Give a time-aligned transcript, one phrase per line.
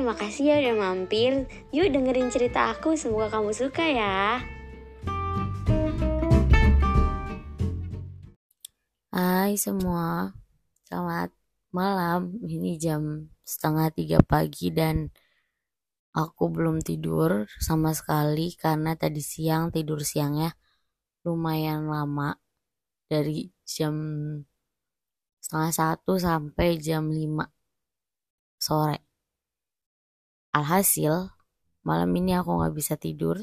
[0.00, 1.44] Hai, makasih ya udah mampir.
[1.76, 4.40] Yuk dengerin cerita aku, semoga kamu suka ya.
[9.12, 10.32] Hai semua,
[10.88, 11.36] selamat
[11.76, 12.32] malam.
[12.40, 15.12] Ini jam setengah tiga pagi dan
[16.16, 20.56] aku belum tidur sama sekali karena tadi siang tidur siangnya
[21.28, 22.40] lumayan lama
[23.04, 24.00] dari jam
[25.44, 27.44] setengah satu sampai jam lima
[28.56, 29.09] sore.
[30.50, 31.30] Alhasil,
[31.86, 33.38] malam ini aku nggak bisa tidur.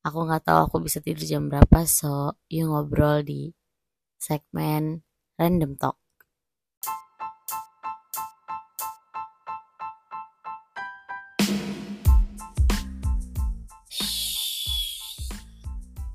[0.00, 3.52] Aku nggak tahu aku bisa tidur jam berapa, so yuk ngobrol di
[4.16, 5.04] segmen
[5.36, 6.00] Random Talk.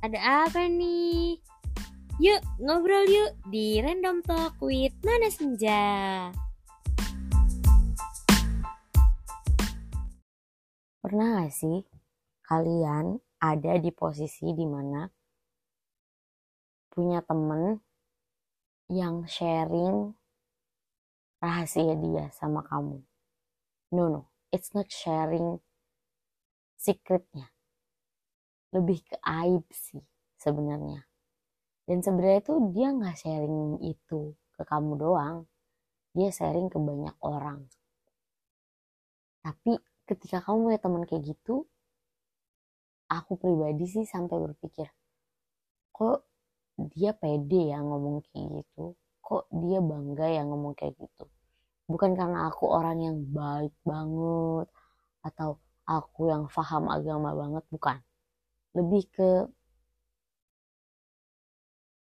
[0.02, 1.38] Ada apa nih?
[2.18, 5.86] Yuk ngobrol yuk di Random Talk with Nana Senja.
[11.02, 11.82] Pernah gak sih
[12.46, 15.10] kalian ada di posisi di mana
[16.94, 17.82] punya temen
[18.86, 20.14] yang sharing
[21.42, 23.02] rahasia dia sama kamu?
[23.98, 24.22] No, no.
[24.54, 25.58] It's not sharing
[26.78, 27.50] secretnya.
[28.70, 30.06] Lebih ke aib sih
[30.38, 31.02] sebenarnya.
[31.90, 35.50] Dan sebenarnya tuh dia nggak sharing itu ke kamu doang.
[36.14, 37.66] Dia sharing ke banyak orang.
[39.42, 41.64] Tapi ketika kamu punya teman kayak gitu,
[43.08, 44.92] aku pribadi sih sampai berpikir,
[45.96, 46.28] kok
[46.76, 51.26] dia pede ya ngomong kayak gitu, kok dia bangga ya ngomong kayak gitu.
[51.88, 54.68] Bukan karena aku orang yang baik banget,
[55.24, 55.50] atau
[55.88, 57.98] aku yang paham agama banget, bukan.
[58.76, 59.30] Lebih ke,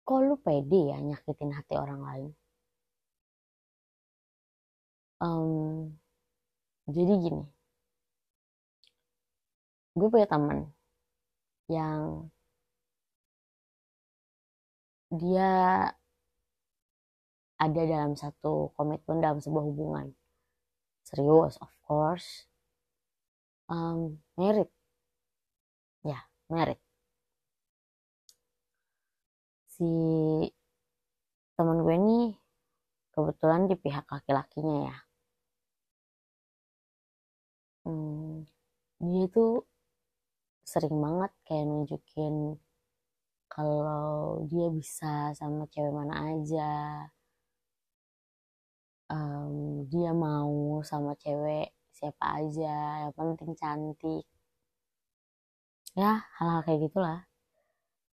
[0.03, 2.31] kok lu pede ya nyakitin hati orang lain.
[5.23, 5.95] Um,
[6.91, 7.43] jadi gini,
[9.93, 10.73] gue punya teman
[11.69, 12.29] yang
[15.13, 15.51] dia
[17.61, 20.07] ada dalam satu komitmen dalam sebuah hubungan.
[21.05, 22.49] Serius of course.
[23.69, 24.67] Um, merit.
[26.03, 26.81] Ya merit.
[29.69, 29.89] Si
[31.53, 32.19] teman gue ini
[33.13, 34.97] kebetulan di pihak laki-lakinya ya.
[37.85, 38.47] Hmm,
[38.97, 39.61] dia itu
[40.63, 42.35] sering banget kayak nunjukin
[43.53, 46.71] kalau dia bisa sama cewek mana aja.
[49.13, 54.25] Um, dia mau sama cewek siapa aja yang penting cantik.
[55.93, 57.19] Ya hal-hal kayak gitulah.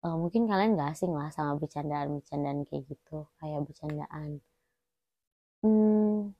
[0.03, 4.43] Uh, mungkin kalian gak asing lah sama bercandaan-bercandaan kayak gitu kayak bercandaan.
[5.63, 6.35] Hmm,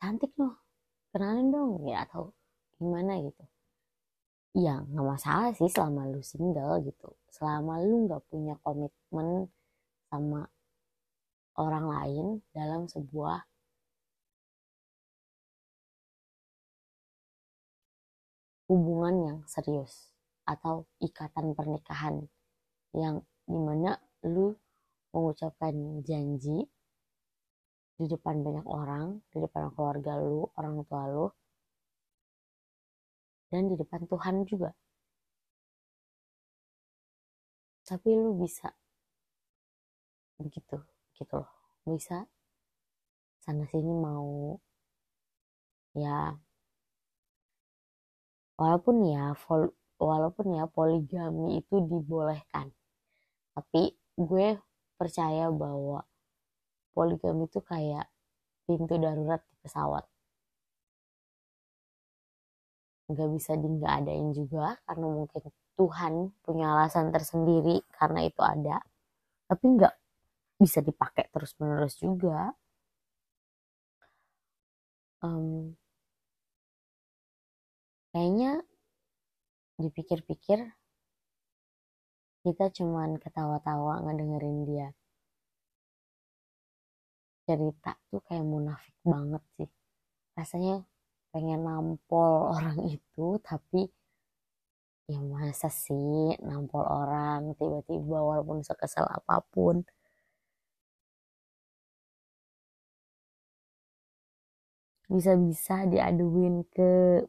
[0.00, 0.54] cantik loh
[1.10, 2.30] kenalin dong ya atau
[2.78, 3.42] gimana gitu
[4.56, 7.08] ya nggak masalah sih selama lu single gitu.
[7.28, 9.52] Selama lu nggak punya komitmen
[10.08, 10.48] sama
[11.60, 13.44] orang lain dalam sebuah
[18.72, 20.10] hubungan yang serius
[20.48, 22.24] atau ikatan pernikahan
[22.96, 24.56] yang di mana lu
[25.12, 26.66] mengucapkan janji
[27.96, 31.26] di depan banyak orang, di depan keluarga lu, orang tua lu,
[33.50, 34.70] dan di depan Tuhan juga.
[37.86, 38.74] Tapi lu bisa
[40.42, 40.76] begitu,
[41.14, 41.50] gitu loh.
[41.86, 42.26] Bisa
[43.46, 44.58] sana sini mau
[45.94, 46.34] ya
[48.58, 49.38] walaupun ya
[50.02, 52.74] walaupun ya poligami itu dibolehkan.
[53.54, 54.58] Tapi gue
[54.98, 56.02] percaya bahwa
[56.90, 58.10] poligami itu kayak
[58.66, 60.04] pintu darurat di pesawat
[63.10, 65.42] nggak bisa di nggak adain juga karena mungkin
[65.78, 66.12] Tuhan
[66.44, 68.76] punya alasan tersendiri karena itu ada.
[69.48, 69.94] Tapi nggak
[70.62, 72.52] bisa dipakai terus menerus juga.
[75.24, 75.74] Um,
[78.12, 78.62] kayaknya
[79.76, 80.60] dipikir-pikir
[82.46, 84.88] kita cuman ketawa-tawa ngedengerin dia.
[87.46, 89.70] Cerita tuh kayak munafik banget sih.
[90.38, 90.82] Rasanya
[91.36, 93.84] pengen nampol orang itu tapi
[95.12, 99.84] ya masa sih nampol orang tiba-tiba walaupun sekesal apa pun.
[105.12, 107.22] Bisa-bisa diaduin ke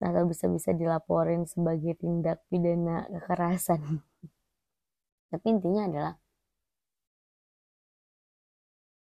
[0.00, 4.00] atau bisa-bisa dilaporin sebagai tindak pidana kekerasan.
[5.30, 6.14] Tapi intinya adalah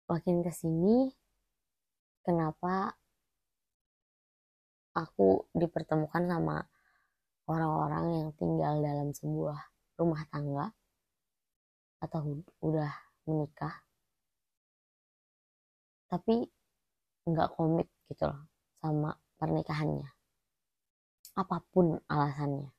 [0.07, 1.09] makin ke sini
[2.23, 2.95] kenapa
[4.93, 6.61] aku dipertemukan sama
[7.49, 9.59] orang-orang yang tinggal dalam sebuah
[9.99, 10.71] rumah tangga
[11.99, 12.93] atau udah
[13.25, 13.83] menikah.
[16.07, 16.45] Tapi
[17.25, 18.45] nggak komit gitu loh
[18.79, 20.09] sama pernikahannya.
[21.33, 22.69] Apa pun alasannya.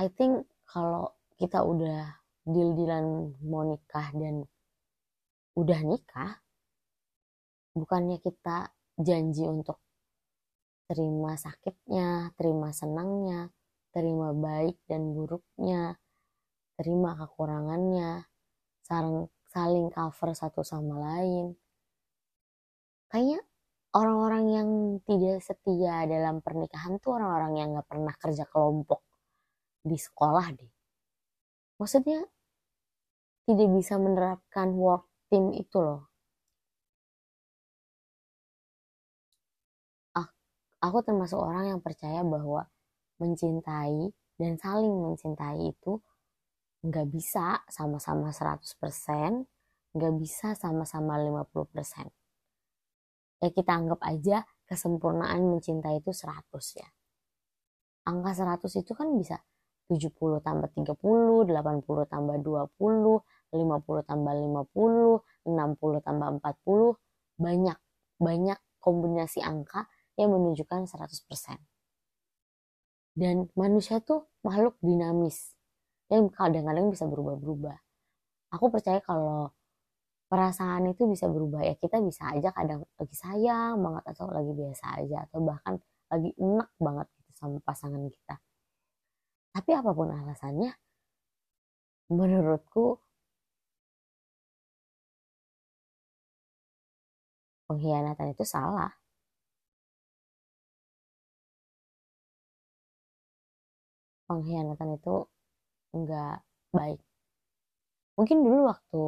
[0.00, 4.48] I think kalau kita udah deal-dealan mau nikah dan
[5.52, 6.40] udah nikah
[7.76, 9.80] bukannya kita janji untuk
[10.90, 13.48] terima sakitnya, terima senangnya,
[13.94, 15.96] terima baik dan buruknya,
[16.74, 18.26] terima kekurangannya,
[18.82, 21.54] saling, saling cover satu sama lain.
[23.10, 23.40] Kayaknya
[23.94, 24.68] orang-orang yang
[25.06, 29.02] tidak setia dalam pernikahan tuh orang-orang yang gak pernah kerja kelompok
[29.82, 30.72] di sekolah deh.
[31.78, 32.20] Maksudnya
[33.46, 36.09] tidak bisa menerapkan work team itu loh.
[40.80, 42.64] Aku termasuk orang yang percaya bahwa
[43.20, 46.00] mencintai dan saling mencintai itu
[46.80, 49.44] nggak bisa sama-sama 100%,
[49.92, 52.08] nggak bisa sama-sama 50%.
[53.44, 56.88] Ya kita anggap aja kesempurnaan mencintai itu 100 ya.
[58.08, 59.36] Angka 100 itu kan bisa
[59.92, 63.20] 70 tambah 30, 80 tambah 20,
[63.52, 66.96] 50 tambah 50, 60 tambah 40,
[67.36, 67.78] banyak,
[68.16, 69.84] banyak kombinasi angka
[70.20, 71.56] yang menunjukkan 100%.
[73.16, 75.56] Dan manusia tuh makhluk dinamis
[76.12, 77.76] yang kadang-kadang bisa berubah-berubah.
[78.54, 79.50] Aku percaya kalau
[80.30, 84.84] perasaan itu bisa berubah ya kita bisa aja kadang lagi sayang banget atau lagi biasa
[85.02, 85.74] aja atau bahkan
[86.06, 88.36] lagi enak banget gitu sama pasangan kita.
[89.50, 90.70] Tapi apa pun alasannya,
[92.10, 93.02] menurutku
[97.66, 98.99] pengkhianatan itu salah.
[104.30, 105.26] Pengkhianatan itu
[105.90, 106.36] nggak
[106.70, 107.02] baik.
[108.14, 109.02] Mungkin dulu waktu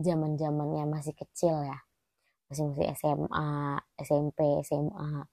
[0.00, 1.76] zaman zamannya masih kecil ya,
[2.48, 3.50] masih masih SMA,
[4.00, 5.28] SMP, SMA,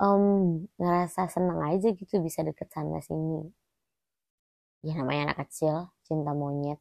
[0.00, 3.52] um, ngerasa senang aja gitu bisa deket sana sini.
[4.80, 6.80] Ya namanya anak kecil, cinta monyet.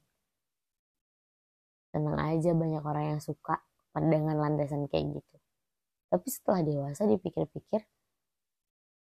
[1.92, 3.60] Senang aja banyak orang yang suka
[3.92, 5.36] dengan landasan kayak gitu.
[6.08, 7.84] Tapi setelah dewasa dipikir-pikir,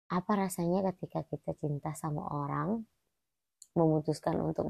[0.07, 2.87] apa rasanya ketika kita cinta sama orang
[3.75, 4.65] memutuskan untuk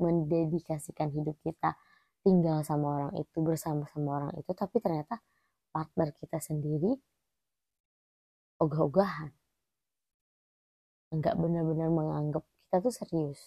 [0.00, 1.76] mendedikasikan hidup kita
[2.24, 5.20] tinggal sama orang itu bersama sama orang itu tapi ternyata
[5.70, 6.98] partner kita sendiri
[8.60, 9.32] ogah-ogahan.
[11.16, 13.40] Nggak benar-benar menganggap kita tuh serius.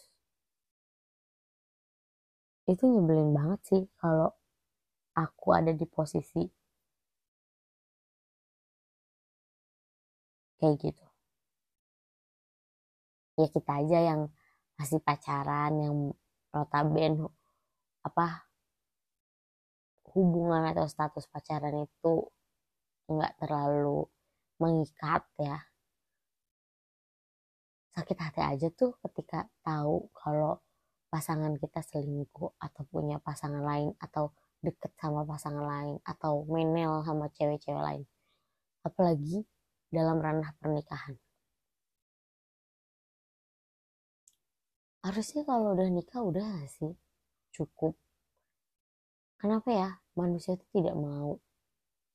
[2.68, 4.34] Itu nyebelin banget sih kalau
[5.16, 6.44] aku ada di posisi
[10.60, 11.13] kayak gitu
[13.40, 14.22] ya kita aja yang
[14.78, 15.96] masih pacaran yang
[16.54, 17.30] notabene
[18.06, 18.46] apa
[20.14, 22.14] hubungan atau status pacaran itu
[23.10, 24.06] nggak terlalu
[24.62, 25.58] mengikat ya.
[27.94, 30.62] Sakit hati aja tuh ketika tahu kalau
[31.14, 34.34] pasangan kita selingkuh atau punya pasangan lain atau
[34.66, 38.04] deket sama pasangan lain atau menel sama cewek-cewek lain.
[38.82, 39.46] Apalagi
[39.94, 41.23] dalam ranah pernikahan
[45.04, 46.96] harusnya kalau udah nikah udah sih?
[47.52, 48.00] Cukup.
[49.36, 49.90] Kenapa ya?
[50.16, 51.36] Manusia itu tidak mau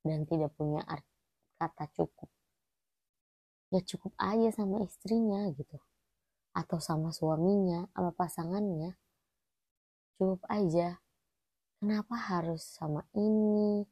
[0.00, 0.80] dan tidak punya
[1.60, 2.32] kata cukup.
[3.68, 5.76] Ya cukup aja sama istrinya gitu.
[6.56, 8.96] Atau sama suaminya sama pasangannya.
[10.16, 10.96] Cukup aja.
[11.78, 13.84] Kenapa harus sama ini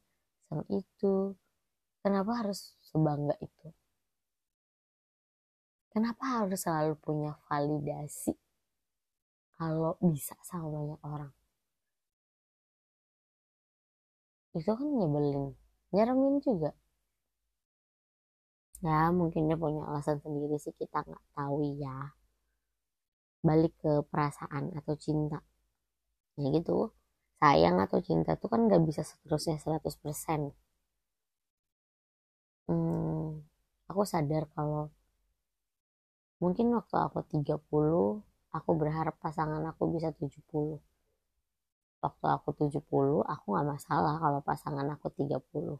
[0.49, 1.37] sama itu?
[2.01, 3.69] Kenapa harus sebangga itu?
[5.93, 8.46] Kenapa harus selalu punya validasi
[9.57, 11.31] kalau bisa sama banyak orang.
[14.57, 15.43] Itu kan nyebelin.
[15.93, 16.69] Nyeremin juga.
[18.85, 21.97] Ya mungkin dia punya alasan sendiri sih kita nggak tahu ya.
[23.47, 25.39] Balik ke perasaan atau cinta.
[26.41, 26.77] Ya gitu.
[27.41, 30.41] Sayang atau cinta tuh kan nggak bisa seterusnya 100%
[32.67, 33.43] hmm,
[33.89, 34.83] aku sadar kalau
[36.41, 38.25] mungkin waktu aku 30
[38.55, 40.79] aku berharap pasangan aku bisa 70
[42.03, 42.79] waktu aku 70
[43.25, 45.79] aku nggak masalah kalau pasangan aku 30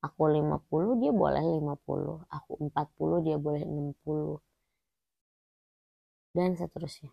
[0.00, 4.40] aku 50 dia boleh 50 aku 40 dia boleh 60
[6.30, 7.10] dan seterusnya.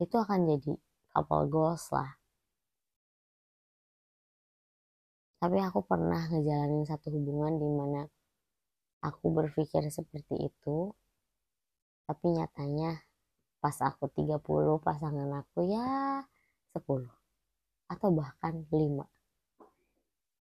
[0.00, 0.72] Itu akan jadi
[1.12, 2.16] couple goals lah.
[5.38, 8.02] Tapi aku pernah ngejalanin satu hubungan di mana
[9.04, 10.96] aku berpikir seperti itu
[12.08, 13.04] tapi nyatanya
[13.64, 14.44] pas aku 30
[14.84, 16.20] pasangan aku ya
[16.76, 16.84] 10
[17.88, 19.08] atau bahkan 5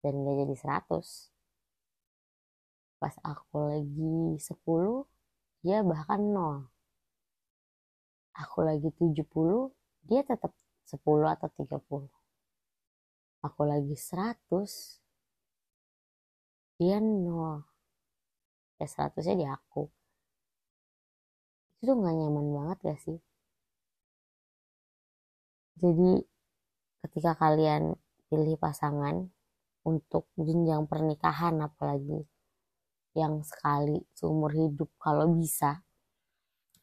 [0.01, 1.29] dan gak jadi 100
[2.97, 4.57] pas aku lagi 10
[5.61, 6.65] dia bahkan 0
[8.41, 9.21] aku lagi 70
[10.09, 10.57] dia tetap
[10.89, 12.09] 10 atau 30
[13.45, 14.49] aku lagi 100
[16.81, 17.61] dia 0
[18.81, 20.00] ya 100 nya di aku
[21.81, 23.17] itu tuh gak nyaman banget gak sih?
[25.81, 26.21] Jadi
[27.01, 27.97] ketika kalian
[28.29, 29.33] pilih pasangan
[29.81, 32.21] untuk jenjang pernikahan apalagi
[33.17, 35.81] yang sekali seumur hidup kalau bisa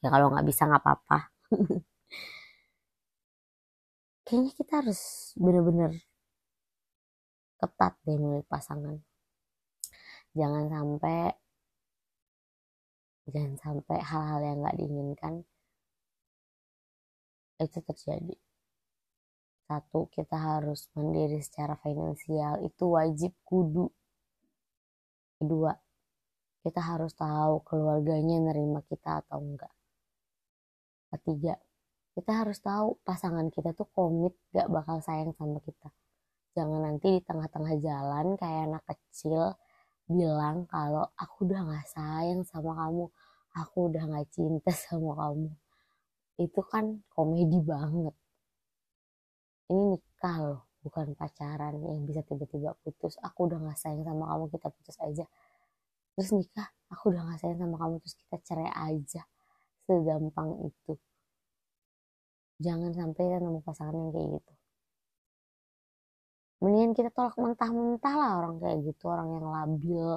[0.02, 1.31] ya kalau nggak bisa nggak apa-apa.
[4.26, 5.95] Kayaknya kita harus bener-bener
[7.62, 8.99] ketat deh milih pasangan.
[10.35, 11.33] Jangan sampai
[13.28, 15.35] jangan sampai hal-hal yang nggak diinginkan
[17.58, 18.37] itu terjadi
[19.68, 23.92] satu kita harus mandiri secara finansial itu wajib kudu
[25.37, 25.76] kedua
[26.68, 29.73] kita harus tahu keluarganya nerima kita atau enggak.
[31.08, 31.56] Ketiga,
[32.12, 35.88] kita harus tahu pasangan kita tuh komit gak bakal sayang sama kita.
[36.52, 39.56] Jangan nanti di tengah-tengah jalan kayak anak kecil
[40.09, 43.05] bilang kalau aku udah gak sayang sama kamu,
[43.61, 45.49] aku udah gak cinta sama kamu.
[46.45, 46.85] Itu kan
[47.15, 48.15] komedi banget.
[49.69, 53.15] Ini nikah loh, bukan pacaran yang bisa tiba-tiba putus.
[53.21, 55.25] Aku udah gak sayang sama kamu, kita putus aja
[56.19, 59.23] terus nikah aku udah gak sayang sama kamu terus kita cerai aja
[59.87, 60.99] segampang itu
[62.59, 64.53] jangan sampai kita nemu pasangan yang kayak gitu
[66.59, 70.09] mendingan kita tolak mentah-mentah lah orang kayak gitu orang yang labil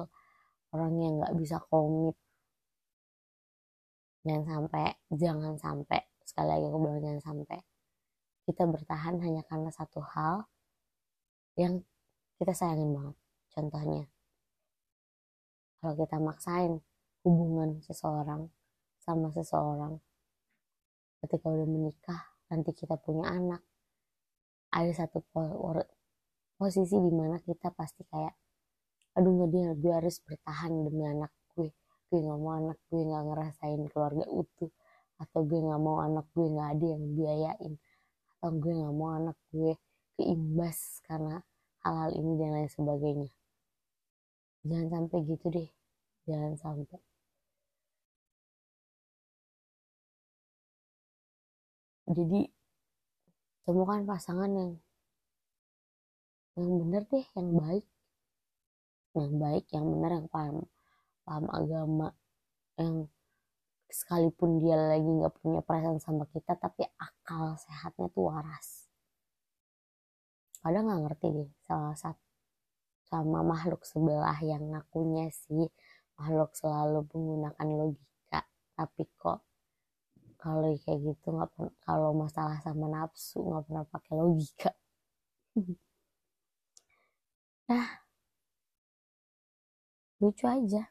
[0.72, 2.16] orang yang nggak bisa komit.
[4.22, 7.58] Jangan sampai jangan sampai sekali lagi aku bilang jangan sampai
[8.42, 10.46] kita bertahan hanya karena satu hal
[11.58, 11.84] yang
[12.38, 13.16] kita sayangin banget.
[13.52, 14.02] Contohnya
[15.78, 16.72] kalau kita maksain
[17.22, 18.50] hubungan seseorang
[19.02, 19.98] sama seseorang
[21.22, 23.62] ketika udah menikah nanti kita punya anak
[24.74, 25.22] ada satu
[26.62, 28.38] posisi di mana kita pasti kayak
[29.18, 31.74] aduh nggak dia gue harus bertahan demi anak gue.
[32.06, 34.70] Gue nggak mau anak gue nggak ngerasain keluarga utuh.
[35.18, 37.74] Atau gue nggak mau anak gue nggak ada yang biayain.
[38.38, 39.74] Atau gue nggak mau anak gue
[40.14, 41.42] keimbas karena
[41.82, 43.30] hal-hal ini dan lain sebagainya.
[44.62, 45.68] Jangan sampai gitu deh.
[46.30, 47.00] Jangan sampai.
[52.06, 52.40] Jadi
[53.66, 54.70] temukan pasangan yang
[56.58, 57.86] yang benar deh yang baik.
[59.16, 60.56] Yang baik yang benar yang paham
[61.24, 62.08] paham agama.
[62.76, 62.96] Yang
[63.92, 68.88] sekalipun dia lagi nggak punya perasaan sama kita tapi akal sehatnya tuh waras.
[70.60, 72.28] Kadang nggak ngerti deh salah satu
[73.12, 75.68] sama makhluk sebelah yang ngakunya sih
[76.16, 78.40] makhluk selalu menggunakan logika.
[78.76, 79.40] Tapi kok
[80.42, 81.50] kalau kayak gitu nggak
[81.86, 84.70] kalau masalah sama nafsu nggak pernah pakai logika
[87.72, 87.88] nah
[90.20, 90.82] lucu aja.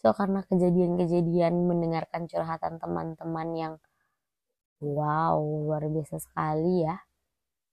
[0.00, 3.74] So karena kejadian-kejadian mendengarkan curhatan teman-teman yang
[4.98, 6.96] wow luar biasa sekali ya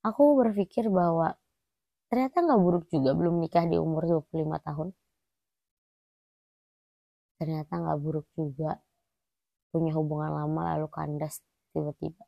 [0.07, 1.27] aku berpikir bahwa
[2.09, 4.87] ternyata nggak buruk juga belum nikah di umur 25 tahun.
[7.39, 8.81] Ternyata nggak buruk juga
[9.71, 12.25] punya hubungan lama lalu kandas tiba-tiba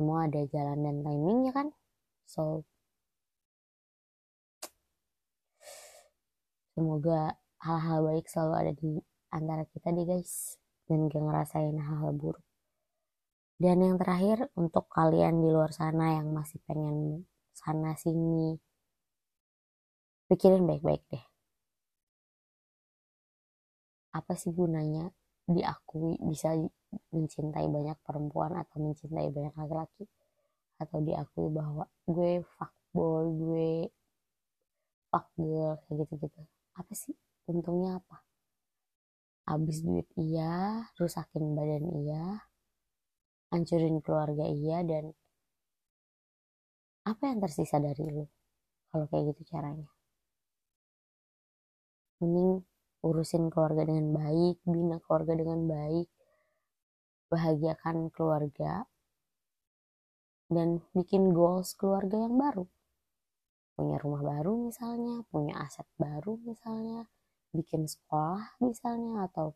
[0.00, 1.68] semua ada jalan dan timingnya kan?
[2.24, 2.64] So
[6.72, 8.96] semoga hal-hal baik selalu ada di
[9.28, 10.56] antara kita deh guys.
[10.88, 12.42] Dan gak ngerasain hal-hal buruk.
[13.60, 18.56] Dan yang terakhir untuk kalian di luar sana yang masih pengen sana sini
[20.32, 21.24] pikirin baik-baik deh.
[24.16, 25.12] Apa sih gunanya
[25.44, 26.56] diakui bisa
[27.14, 30.04] mencintai banyak perempuan atau mencintai banyak laki-laki
[30.80, 33.70] atau diakui bahwa gue fuckboy gue
[35.10, 36.40] fuck girl kayak gitu-gitu.
[36.78, 37.14] Apa sih?
[37.50, 38.22] Untungnya apa?
[39.50, 42.46] Habis duit iya rusakin badan iya
[43.50, 45.10] hancurin keluarga iya dan
[47.02, 48.24] apa yang tersisa dari lu
[48.94, 49.90] kalau kayak gitu caranya?
[52.22, 52.62] Mending
[53.02, 56.06] urusin keluarga dengan baik bina keluarga dengan baik
[57.30, 58.84] bahagiakan keluarga
[60.50, 62.66] dan bikin goals keluarga yang baru.
[63.78, 67.06] Punya rumah baru misalnya punya aset baru misalnya
[67.54, 69.54] bikin sekolah misalnya atau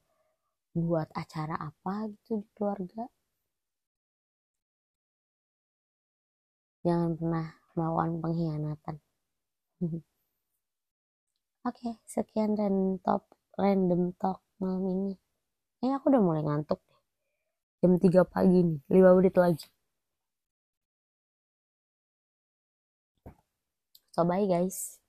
[0.74, 3.04] buat acara apa gitu di keluarga.
[6.86, 8.96] Jangan pernah melakukan pengkhianatan.
[11.68, 13.24] Oke sekian random talk
[13.58, 15.14] random talk malam ini.
[15.82, 16.80] Ini aku udah mulai ngantuk
[17.84, 19.66] jam 3 pagi nih 5 menit lagi.
[24.16, 25.03] So bye guys